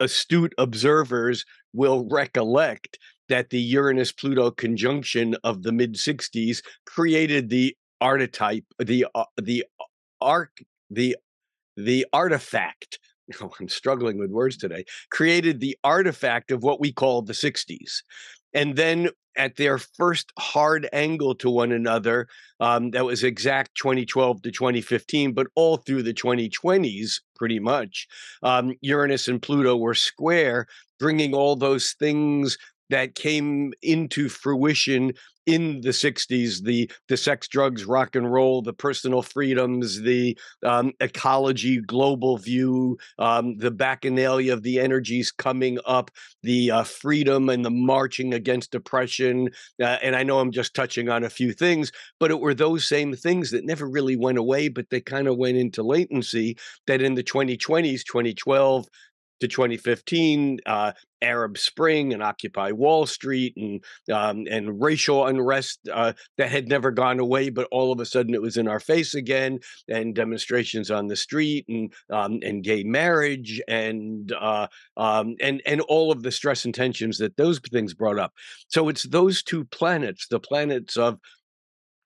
[0.00, 7.76] astute observers will recollect that the Uranus Pluto conjunction of the mid 60s created the
[8.00, 9.64] archetype, the uh, the
[10.20, 11.16] arc, the
[11.76, 12.98] the artifact.
[13.40, 14.84] Oh, I'm struggling with words today.
[15.10, 18.04] Created the artifact of what we call the 60s.
[18.54, 22.28] And then at their first hard angle to one another.
[22.60, 28.08] Um, that was exact 2012 to 2015, but all through the 2020s, pretty much.
[28.42, 30.66] Um, Uranus and Pluto were square,
[30.98, 32.56] bringing all those things
[32.90, 35.12] that came into fruition
[35.46, 40.92] in the 60s the the sex drugs rock and roll the personal freedoms the um,
[41.00, 46.10] ecology global view um, the bacchanalia of the energies coming up
[46.42, 49.48] the uh, freedom and the marching against oppression
[49.80, 52.88] uh, and i know i'm just touching on a few things but it were those
[52.88, 56.56] same things that never really went away but they kind of went into latency
[56.88, 58.86] that in the 2020s 2012
[59.40, 60.92] to 2015, uh,
[61.22, 66.90] Arab Spring and Occupy Wall Street and um, and racial unrest uh, that had never
[66.90, 70.90] gone away, but all of a sudden it was in our face again, and demonstrations
[70.90, 76.22] on the street and um, and gay marriage and uh, um, and and all of
[76.22, 78.32] the stress and tensions that those things brought up.
[78.68, 81.18] So it's those two planets, the planets of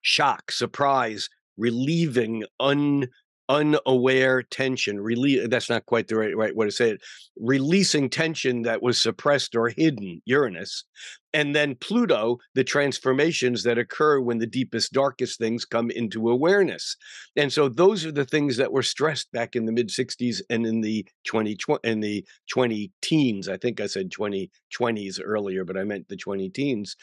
[0.03, 3.09] shock, surprise, relieving, un
[3.50, 7.02] unaware tension release that's not quite the right, right way to say it
[7.36, 10.84] releasing tension that was suppressed or hidden uranus
[11.32, 16.96] and then pluto the transformations that occur when the deepest darkest things come into awareness.
[17.36, 20.66] And so those are the things that were stressed back in the mid 60s and
[20.66, 23.48] in the 20 in the 20 teens.
[23.48, 26.96] I think i said 2020s earlier but i meant the 20 teens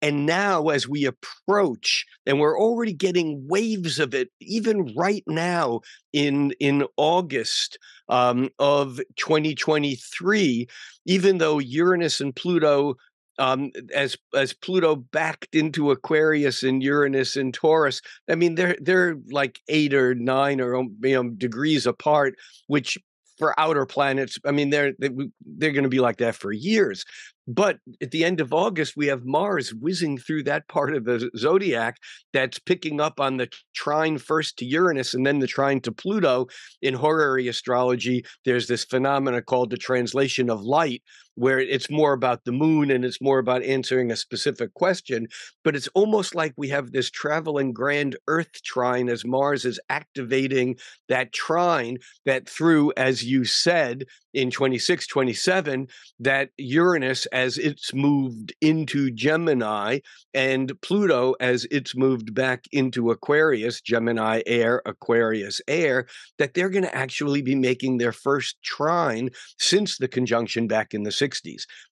[0.00, 5.80] and now, as we approach, and we're already getting waves of it, even right now
[6.12, 10.66] in in August um, of 2023,
[11.06, 12.94] even though Uranus and Pluto
[13.38, 18.00] um, as as Pluto backed into Aquarius and Uranus and Taurus.
[18.28, 22.34] I mean, they're they're like eight or nine or um, you know degrees apart,
[22.66, 22.98] which
[23.38, 25.10] for outer planets, I mean, they're they,
[25.46, 27.04] they're going to be like that for years.
[27.48, 31.30] But at the end of August, we have Mars whizzing through that part of the
[31.34, 31.96] zodiac
[32.34, 36.48] that's picking up on the trine first to Uranus and then the trine to Pluto.
[36.82, 41.02] In horary astrology, there's this phenomena called the translation of light,
[41.38, 45.28] where it's more about the moon and it's more about answering a specific question.
[45.62, 50.76] But it's almost like we have this traveling grand Earth trine as Mars is activating
[51.08, 55.86] that trine that through, as you said, in 26, 27,
[56.20, 60.00] that Uranus as it's moved into Gemini
[60.34, 66.06] and Pluto as it's moved back into Aquarius, Gemini air, Aquarius air,
[66.38, 71.04] that they're going to actually be making their first trine since the conjunction back in
[71.04, 71.27] the 60s.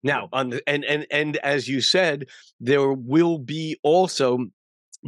[0.03, 2.27] Now, on the, and and and as you said,
[2.61, 4.46] there will be also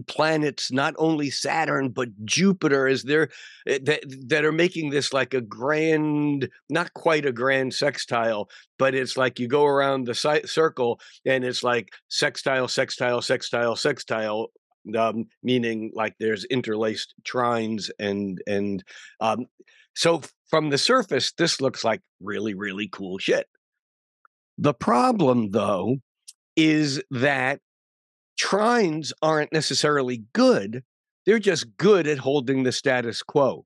[0.07, 3.29] planets not only saturn but jupiter is there
[3.67, 8.95] eh, that, that are making this like a grand not quite a grand sextile but
[8.95, 14.49] it's like you go around the circle and it's like sextile sextile sextile sextile
[14.97, 18.85] um, meaning like there's interlaced trines and and
[19.21, 19.47] um,
[19.95, 23.47] so from the surface this looks like really really cool shit
[24.59, 25.97] the problem though
[26.57, 27.61] is that
[28.39, 30.83] trines aren't necessarily good,
[31.25, 33.65] they're just good at holding the status quo.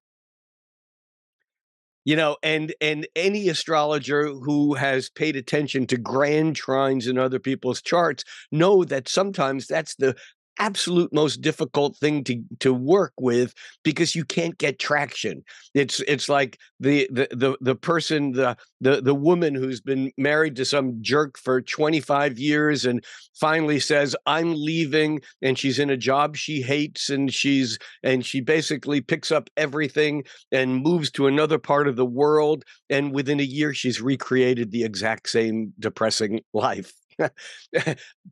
[2.05, 7.38] You know, and and any astrologer who has paid attention to grand trines in other
[7.38, 10.16] people's charts know that sometimes that's the
[10.58, 15.42] absolute most difficult thing to to work with because you can't get traction.
[15.74, 20.56] It's it's like the the the, the person the, the the woman who's been married
[20.56, 25.96] to some jerk for 25 years and finally says i'm leaving and she's in a
[25.96, 31.58] job she hates and she's and she basically picks up everything and moves to another
[31.58, 36.92] part of the world and within a year she's recreated the exact same depressing life.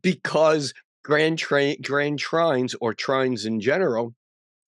[0.01, 0.73] Because
[1.03, 4.13] grand, tra- grand trines or trines in general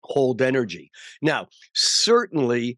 [0.04, 0.92] hold energy.
[1.22, 2.78] Now, certainly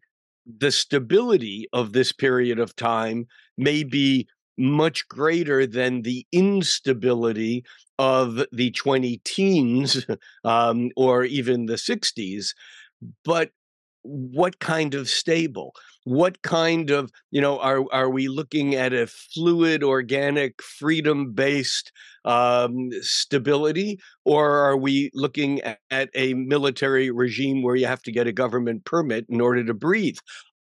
[0.58, 4.26] the stability of this period of time may be
[4.58, 7.64] much greater than the instability
[7.98, 10.06] of the 20 teens
[10.44, 12.54] um, or even the 60s.
[13.24, 13.50] But
[14.02, 15.74] what kind of stable?
[16.04, 21.92] what kind of you know are are we looking at a fluid organic freedom based
[22.24, 23.98] um, stability?
[24.24, 28.32] Or are we looking at, at a military regime where you have to get a
[28.32, 30.18] government permit in order to breathe?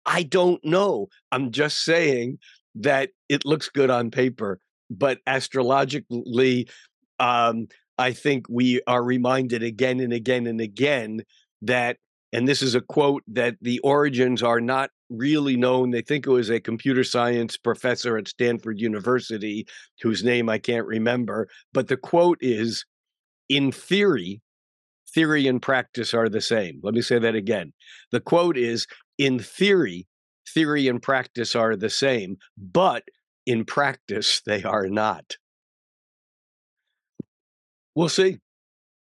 [0.06, 1.08] I don't know.
[1.32, 2.38] I'm just saying
[2.76, 6.68] that it looks good on paper but astrologically
[7.18, 7.66] um,
[7.98, 11.20] i think we are reminded again and again and again
[11.62, 11.96] that
[12.32, 15.90] and this is a quote that the origins are not really known.
[15.90, 19.66] They think it was a computer science professor at Stanford University,
[20.00, 21.48] whose name I can't remember.
[21.72, 22.84] But the quote is
[23.48, 24.40] In theory,
[25.12, 26.80] theory and practice are the same.
[26.82, 27.72] Let me say that again.
[28.12, 28.86] The quote is
[29.18, 30.06] In theory,
[30.54, 33.02] theory and practice are the same, but
[33.44, 35.36] in practice, they are not.
[37.96, 38.38] We'll see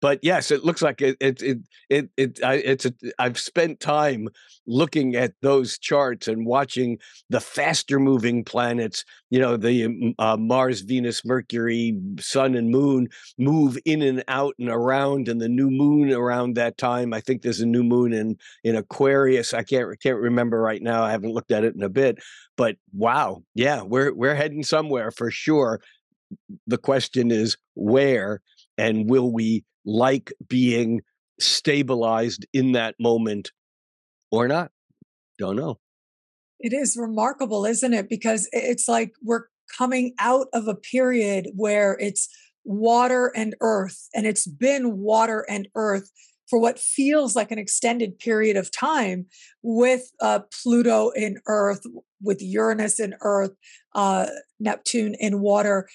[0.01, 1.15] but yes, it looks like it.
[1.19, 1.59] It it
[1.89, 2.85] it, it I, it's.
[2.85, 4.27] A, I've spent time
[4.65, 6.97] looking at those charts and watching
[7.29, 9.05] the faster moving planets.
[9.29, 14.55] You know, the um, uh, Mars, Venus, Mercury, Sun, and Moon move in and out
[14.59, 17.13] and around, and the new moon around that time.
[17.13, 19.53] I think there's a new moon in in Aquarius.
[19.53, 21.03] I can't can't remember right now.
[21.03, 22.17] I haven't looked at it in a bit,
[22.57, 25.79] but wow, yeah, we're we're heading somewhere for sure.
[26.67, 28.41] The question is where,
[28.81, 31.01] and will we like being
[31.39, 33.51] stabilized in that moment
[34.31, 34.71] or not.
[35.37, 35.79] Don't know.
[36.59, 38.09] It is remarkable, isn't it?
[38.09, 39.45] Because it's like we're
[39.77, 42.27] coming out of a period where it's
[42.63, 46.11] water and earth, and it's been water and earth
[46.47, 49.25] for what feels like an extended period of time
[49.63, 51.81] with uh, Pluto in earth,
[52.21, 53.51] with Uranus in earth,
[53.95, 54.27] uh,
[54.59, 55.87] Neptune in water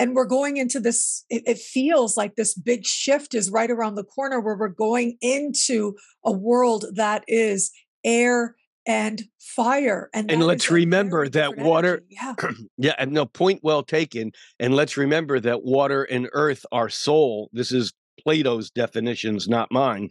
[0.00, 3.94] and we're going into this it, it, feels like this big shift is right around
[3.94, 7.70] the corner where we're going into a world that is
[8.02, 12.34] air and fire and, and let's remember that water yeah.
[12.78, 17.50] Yeah and no point well taken and let's remember that water and earth are soul.
[17.52, 20.10] This is plato's definitions not mine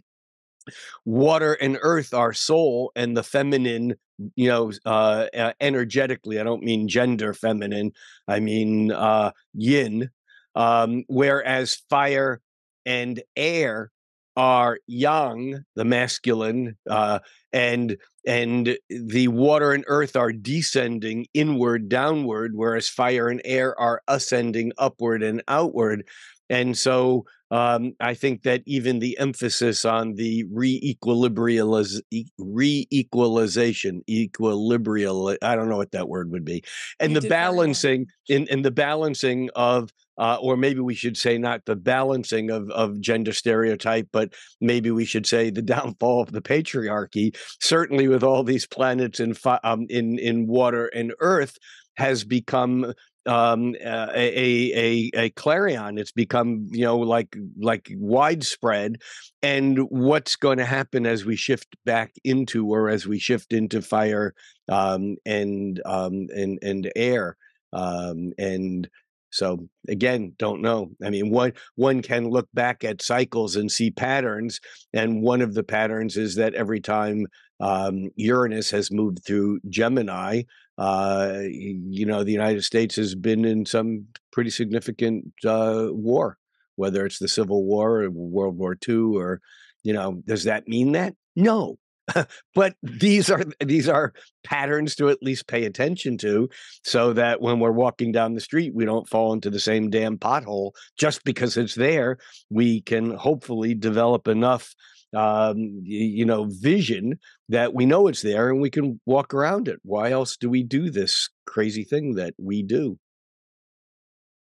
[1.04, 3.94] water and earth are soul and the feminine
[4.36, 5.26] you know uh,
[5.60, 7.92] energetically i don't mean gender feminine
[8.28, 10.10] i mean uh yin
[10.54, 12.40] um whereas fire
[12.86, 13.90] and air
[14.36, 17.18] are yang, the masculine, uh,
[17.52, 24.02] and and the water and earth are descending inward, downward, whereas fire and air are
[24.08, 26.06] ascending upward and outward.
[26.48, 32.00] And so um, I think that even the emphasis on the re-equilibrializ-
[32.38, 36.62] re-equalization, equilibrial, I don't know what that word would be,
[37.00, 39.90] and you the balancing in, in the balancing of
[40.20, 44.90] uh, or maybe we should say not the balancing of, of gender stereotype, but maybe
[44.90, 47.34] we should say the downfall of the patriarchy.
[47.58, 49.34] Certainly, with all these planets in
[49.64, 51.56] um, in in water and earth,
[51.96, 52.92] has become
[53.26, 55.98] um, a, a a clarion.
[55.98, 58.96] It's become you know like like widespread,
[59.42, 63.82] and what's going to happen as we shift back into or as we shift into
[63.82, 64.34] fire
[64.68, 67.36] um, and um, and and air
[67.72, 68.88] um, and
[69.32, 70.90] so again, don't know.
[71.04, 74.60] I mean, one one can look back at cycles and see patterns,
[74.92, 77.26] and one of the patterns is that every time
[77.60, 80.42] um, Uranus has moved through Gemini,
[80.80, 86.38] uh, you know, the United States has been in some pretty significant uh, war,
[86.76, 89.42] whether it's the Civil War or World War II, or
[89.82, 91.14] you know, does that mean that?
[91.36, 91.78] No,
[92.54, 96.48] but these are these are patterns to at least pay attention to
[96.82, 100.16] so that when we're walking down the street we don't fall into the same damn
[100.16, 102.16] pothole just because it's there
[102.48, 104.74] we can hopefully develop enough
[105.14, 109.78] um, you know vision that we know it's there and we can walk around it
[109.82, 112.98] why else do we do this crazy thing that we do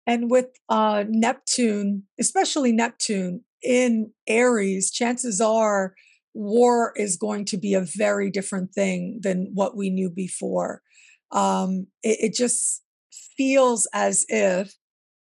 [0.07, 5.93] and with uh, neptune especially neptune in aries chances are
[6.33, 10.81] war is going to be a very different thing than what we knew before.
[11.31, 12.81] Um, it, it just
[13.37, 14.73] feels as if,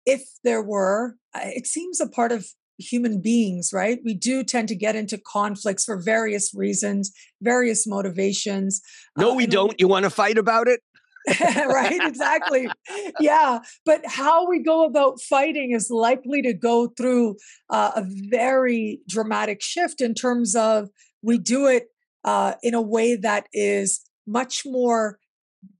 [0.06, 2.46] if there were, it seems a part of
[2.78, 4.00] human beings, right?
[4.04, 8.80] We do tend to get into conflicts for various reasons, various motivations.
[9.16, 9.78] No, uh, we don't.
[9.78, 10.80] You want to fight about it?
[11.40, 12.68] right exactly
[13.18, 17.34] yeah but how we go about fighting is likely to go through
[17.70, 20.90] uh, a very dramatic shift in terms of
[21.22, 21.86] we do it
[22.24, 25.18] uh, in a way that is much more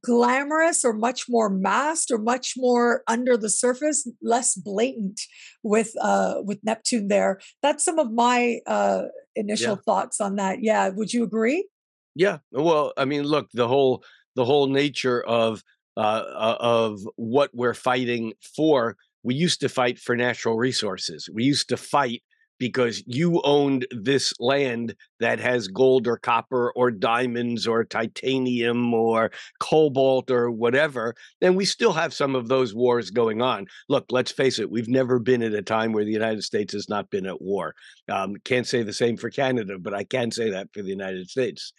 [0.04, 5.20] glamorous or much more masked or much more under the surface less blatant
[5.62, 9.02] with uh with neptune there that's some of my uh
[9.34, 9.82] initial yeah.
[9.84, 11.66] thoughts on that yeah would you agree
[12.14, 14.04] yeah well i mean look the whole
[14.36, 15.62] the whole nature of
[15.96, 18.96] uh, uh, of what we're fighting for.
[19.22, 21.30] We used to fight for natural resources.
[21.32, 22.22] We used to fight
[22.58, 29.30] because you owned this land that has gold or copper or diamonds or titanium or
[29.60, 31.14] cobalt or whatever.
[31.40, 33.66] And we still have some of those wars going on.
[33.88, 36.88] Look, let's face it, we've never been at a time where the United States has
[36.88, 37.74] not been at war.
[38.08, 41.28] Um, can't say the same for Canada, but I can say that for the United
[41.28, 41.72] States.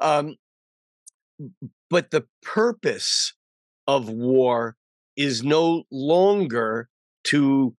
[0.00, 0.36] Um,
[1.90, 3.34] but the purpose
[3.86, 4.76] of war
[5.16, 6.88] is no longer
[7.24, 7.74] to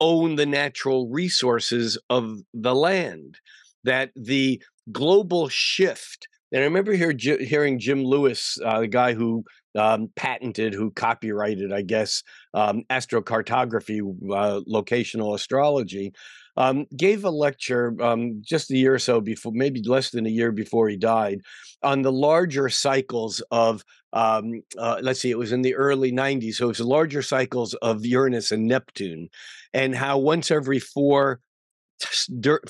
[0.00, 3.38] own the natural resources of the land.
[3.84, 9.44] That the global shift, and I remember hear, hearing Jim Lewis, uh, the guy who
[9.76, 12.22] um, patented, who copyrighted, I guess,
[12.54, 14.00] um, astrocartography,
[14.32, 16.12] uh, locational astrology,
[16.56, 20.30] um, gave a lecture um, just a year or so before, maybe less than a
[20.30, 21.40] year before he died,
[21.82, 26.54] on the larger cycles of, um, uh, let's see, it was in the early 90s.
[26.54, 29.28] So it was larger cycles of Uranus and Neptune,
[29.72, 31.40] and how once every four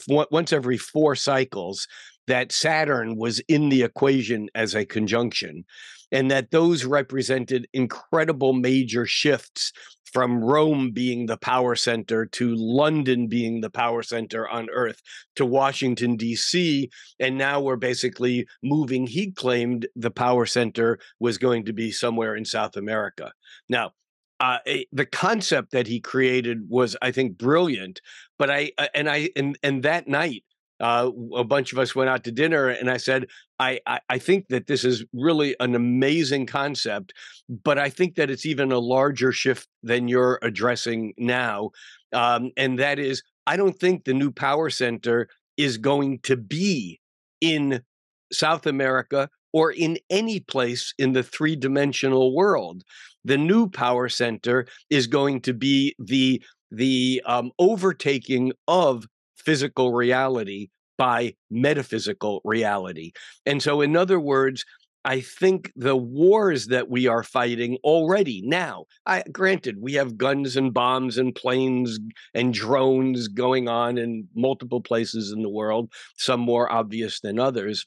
[0.08, 1.86] once every four cycles
[2.30, 5.64] that Saturn was in the equation as a conjunction
[6.12, 9.72] and that those represented incredible major shifts
[10.12, 15.00] from Rome being the power center to London being the power center on earth
[15.36, 16.90] to Washington, D.C.
[17.20, 19.06] And now we're basically moving.
[19.06, 23.32] He claimed the power center was going to be somewhere in South America.
[23.68, 23.92] Now,
[24.40, 24.58] uh,
[24.90, 28.00] the concept that he created was, I think, brilliant.
[28.38, 30.44] But I uh, and I and and that night
[30.80, 33.26] uh, a bunch of us went out to dinner and I said,
[33.58, 37.12] I, I, I, think that this is really an amazing concept,
[37.62, 41.70] but I think that it's even a larger shift than you're addressing now.
[42.14, 47.00] Um, and that is, I don't think the new power center is going to be
[47.40, 47.82] in
[48.32, 52.84] South America or in any place in the three dimensional world.
[53.24, 59.04] The new power center is going to be the the um, overtaking of
[59.44, 60.68] physical reality
[60.98, 63.12] by metaphysical reality.
[63.46, 64.64] And so, in other words,
[65.04, 70.56] I think the wars that we are fighting already now, I, granted, we have guns
[70.56, 71.98] and bombs and planes
[72.34, 77.86] and drones going on in multiple places in the world, some more obvious than others.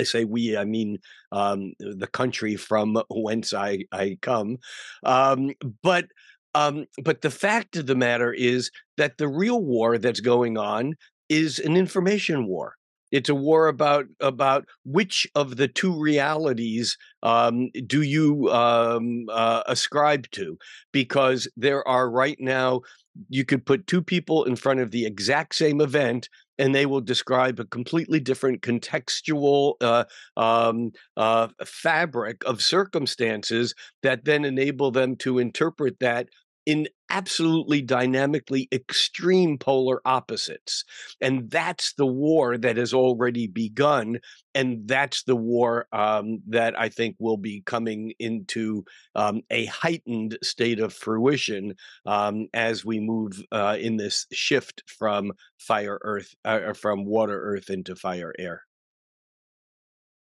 [0.00, 0.98] I say we, I mean
[1.32, 4.58] um, the country from whence I, I come.
[5.04, 6.06] Um, but
[6.54, 10.94] um, but the fact of the matter is that the real war that's going on
[11.28, 12.74] is an information war.
[13.10, 19.62] It's a war about about which of the two realities um, do you um, uh,
[19.66, 20.58] ascribe to?
[20.92, 22.82] Because there are right now,
[23.28, 26.28] you could put two people in front of the exact same event,
[26.58, 30.04] and they will describe a completely different contextual uh,
[30.36, 36.28] um, uh, fabric of circumstances that then enable them to interpret that
[36.68, 40.84] in absolutely dynamically extreme polar opposites.
[41.18, 44.18] And that's the war that has already begun.
[44.54, 50.36] And that's the war um, that I think will be coming into um, a heightened
[50.42, 51.72] state of fruition
[52.04, 57.70] um, as we move uh, in this shift from fire, earth, uh, from water, earth
[57.70, 58.67] into fire, air.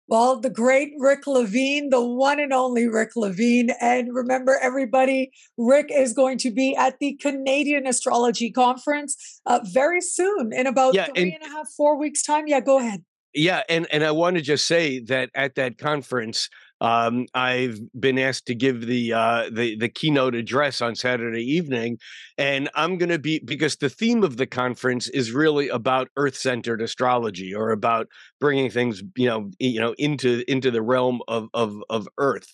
[0.08, 3.72] Well, the great Rick Levine, the one and only Rick Levine.
[3.82, 10.01] And remember, everybody, Rick is going to be at the Canadian Astrology Conference uh, very
[10.01, 12.47] soon in about yeah, three and, and a half, four weeks' time.
[12.47, 13.03] Yeah, go ahead.
[13.34, 16.49] Yeah, and, and I want to just say that at that conference,
[16.82, 21.97] um, I've been asked to give the uh, the the keynote address on Saturday evening,
[22.38, 26.36] and I'm going to be because the theme of the conference is really about Earth
[26.36, 28.07] centered astrology or about
[28.41, 32.51] bringing things you know you know into into the realm of of of Earth,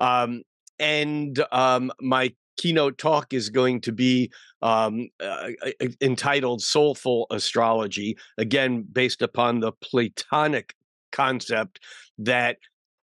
[0.00, 0.42] um,
[0.78, 4.30] and um, my keynote talk is going to be
[4.62, 5.48] um, uh,
[6.00, 10.74] entitled Soulful Astrology, again, based upon the Platonic
[11.10, 11.80] concept
[12.18, 12.58] that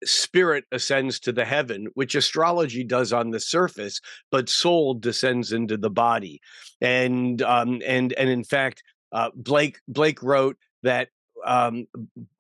[0.04, 5.78] spirit ascends to the heaven, which astrology does on the surface, but soul descends into
[5.78, 6.42] the body.
[6.82, 11.10] And um, and and in fact, uh, Blake Blake wrote that
[11.46, 11.88] um,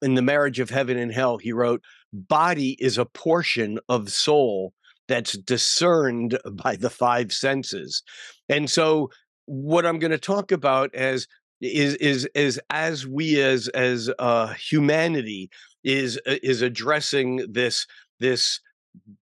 [0.01, 1.81] in the marriage of heaven and hell, he wrote,
[2.13, 4.73] "Body is a portion of soul."
[5.07, 8.03] That's discerned by the five senses.
[8.49, 9.09] And so,
[9.45, 11.27] what I'm going to talk about as
[11.61, 15.49] is is is as we as as uh, humanity
[15.83, 17.87] is uh, is addressing this
[18.19, 18.59] this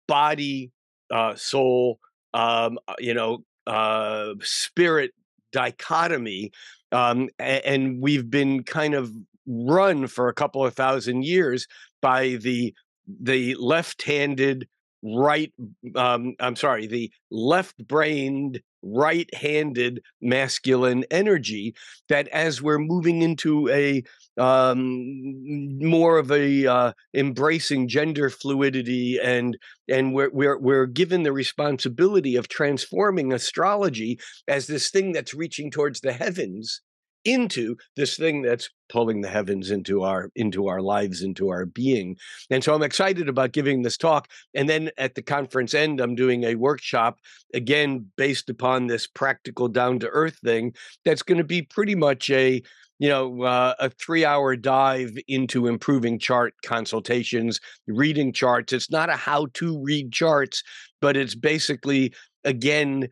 [0.06, 0.70] body
[1.10, 1.98] uh, soul
[2.34, 5.12] um, uh, you know uh, spirit
[5.52, 6.50] dichotomy
[6.92, 9.12] um, and we've been kind of
[9.46, 11.66] run for a couple of thousand years
[12.02, 12.74] by the
[13.20, 14.68] the left-handed
[15.02, 15.52] right
[15.96, 21.74] um, i'm sorry the left-brained right-handed masculine energy
[22.08, 24.02] that as we're moving into a
[24.38, 29.58] um, more of a uh, embracing gender fluidity and
[29.88, 35.70] and we're, we're we're given the responsibility of transforming astrology as this thing that's reaching
[35.70, 36.80] towards the heavens
[37.24, 42.16] into this thing that's pulling the heavens into our into our lives into our being.
[42.50, 44.28] And so i'm excited about giving this talk.
[44.54, 47.18] And then at the conference end i'm doing a workshop
[47.54, 52.30] again based upon this practical down to earth thing that's going to be pretty much
[52.30, 52.62] a
[52.98, 58.72] you know uh, a three hour dive into improving chart consultations reading charts.
[58.72, 60.62] It's not a how to read charts
[61.00, 62.12] but it's basically
[62.44, 63.08] again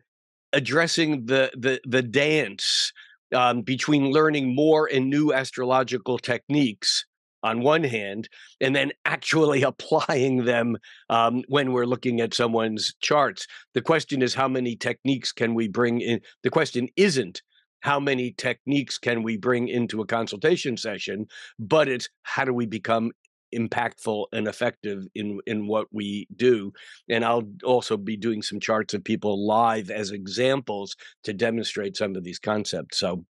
[0.53, 2.91] addressing the the the dance
[3.33, 7.05] um, between learning more and new astrological techniques
[7.43, 8.27] on one hand,
[8.59, 10.77] and then actually applying them
[11.09, 13.47] um, when we're looking at someone's charts.
[13.73, 16.21] The question is, how many techniques can we bring in?
[16.43, 17.41] The question isn't
[17.81, 21.27] how many techniques can we bring into a consultation session,
[21.59, 23.11] but it's how do we become
[23.53, 26.71] impactful and effective in in what we do
[27.09, 32.15] and i'll also be doing some charts of people live as examples to demonstrate some
[32.15, 33.23] of these concepts so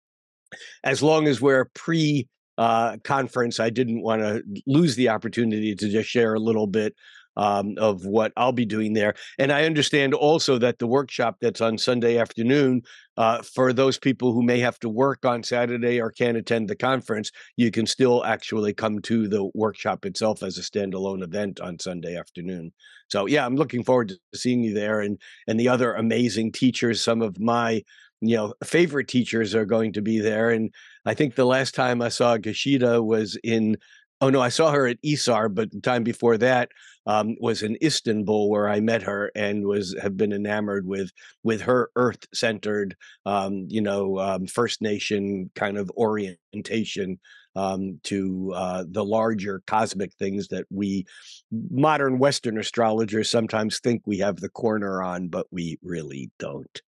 [0.84, 5.90] as long as we're pre uh, conference i didn't want to lose the opportunity to
[5.90, 6.96] just share a little bit
[7.38, 9.14] um, of what I'll be doing there.
[9.40, 12.82] And I understand also that the workshop that's on Sunday afternoon,
[13.16, 16.76] uh, for those people who may have to work on Saturday or can't attend the
[16.76, 21.80] conference, you can still actually come to the workshop itself as a standalone event on
[21.80, 22.74] Sunday afternoon.
[23.10, 27.02] So yeah, I'm looking forward to seeing you there and and the other amazing teachers.
[27.02, 27.84] Some of my
[28.20, 30.74] you know favorite teachers are going to be there and
[31.06, 33.78] i think the last time i saw gashida was in
[34.20, 36.70] Oh no, I saw her at Isar, but the time before that
[37.06, 41.12] um, was in Istanbul, where I met her and was have been enamored with
[41.44, 42.96] with her earth centered,
[43.28, 47.20] um, you know, um, First Nation kind of orientation
[47.56, 51.06] um, to uh, the larger cosmic things that we
[51.52, 56.82] modern Western astrologers sometimes think we have the corner on, but we really don't.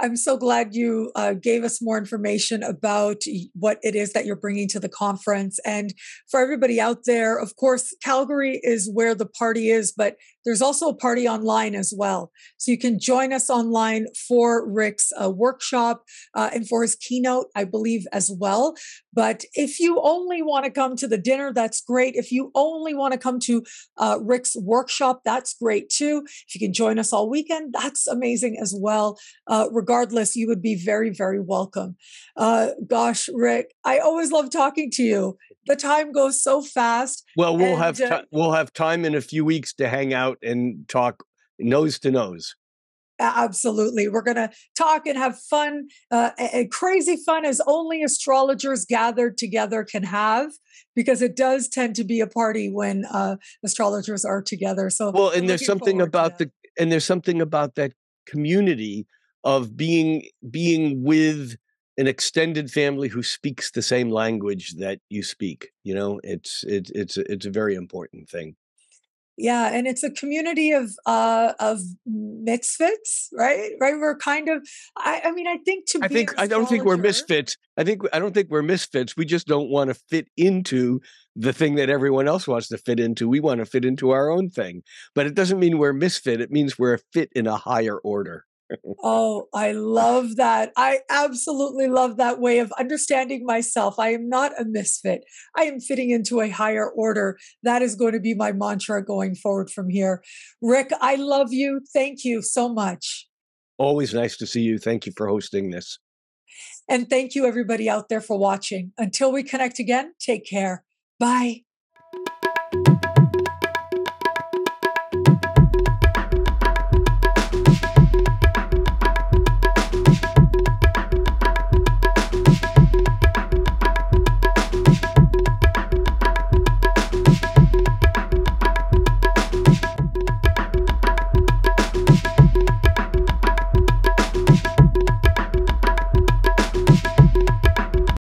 [0.00, 3.22] I'm so glad you uh, gave us more information about
[3.54, 5.58] what it is that you're bringing to the conference.
[5.64, 5.92] And
[6.30, 10.88] for everybody out there, of course, Calgary is where the party is, but there's also
[10.88, 12.30] a party online as well.
[12.56, 17.46] So you can join us online for Rick's uh, workshop uh, and for his keynote,
[17.54, 18.74] I believe, as well.
[19.12, 22.14] But if you only want to come to the dinner, that's great.
[22.14, 23.62] If you only want to come to
[23.98, 26.22] uh, Rick's workshop, that's great too.
[26.26, 29.18] If you can join us all weekend, that's amazing as well.
[29.46, 31.96] Uh, regardless, you would be very, very welcome.
[32.36, 35.36] Uh, gosh, Rick, I always love talking to you.
[35.66, 37.24] The time goes so fast.
[37.36, 40.14] Well, we'll and, have t- uh we'll have time in a few weeks to hang
[40.14, 41.24] out and talk
[41.58, 42.54] nose to nose.
[43.18, 44.08] Absolutely.
[44.08, 46.30] We're going to talk and have fun, uh,
[46.70, 50.52] crazy fun as only astrologers gathered together can have,
[50.96, 54.88] because it does tend to be a party when uh, astrologers are together.
[54.88, 57.92] So, well, and there's something about the, and there's something about that
[58.26, 59.06] community
[59.44, 61.56] of being being with
[61.96, 66.90] an extended family who speaks the same language that you speak you know it's it's
[66.90, 68.54] it's it's a very important thing
[69.40, 73.72] yeah and it's a community of uh of misfits right?
[73.80, 73.94] Right?
[73.98, 74.66] We're kind of
[74.96, 77.56] i, I mean i think to i think i don't think we're misfits.
[77.76, 79.16] I think i don't think we're misfits.
[79.16, 81.00] We just don't want to fit into
[81.36, 83.28] the thing that everyone else wants to fit into.
[83.28, 84.82] We want to fit into our own thing.
[85.14, 86.40] But it doesn't mean we're misfit.
[86.40, 88.44] It means we're a fit in a higher order
[89.02, 90.72] oh, I love that.
[90.76, 93.98] I absolutely love that way of understanding myself.
[93.98, 95.24] I am not a misfit.
[95.56, 97.38] I am fitting into a higher order.
[97.62, 100.22] That is going to be my mantra going forward from here.
[100.60, 101.80] Rick, I love you.
[101.92, 103.26] Thank you so much.
[103.78, 104.78] Always nice to see you.
[104.78, 105.98] Thank you for hosting this.
[106.88, 108.92] And thank you, everybody out there, for watching.
[108.98, 110.84] Until we connect again, take care.
[111.18, 111.62] Bye.